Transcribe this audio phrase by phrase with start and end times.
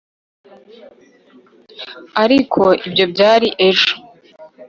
[2.23, 3.93] ariko ibyo byari ejo